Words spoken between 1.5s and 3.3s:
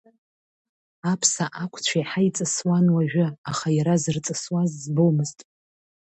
ақәцә иаҳа иҵысуан уажәы,